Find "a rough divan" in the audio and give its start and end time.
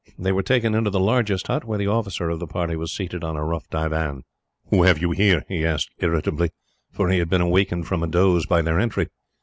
3.37-4.23